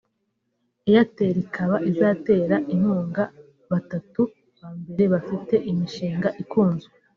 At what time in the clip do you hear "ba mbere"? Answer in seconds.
4.59-5.03